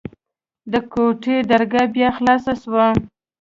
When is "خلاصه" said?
2.17-2.53